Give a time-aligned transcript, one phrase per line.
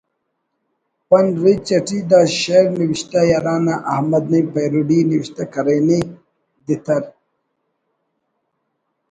[1.07, 5.99] ”پن ریچ“ اٹی دا شئیر نوشتہ ءِ ہرانا احمد نعیم پیروڈی ءِ نوشتہ کرینے:
[6.65, 7.03] دتر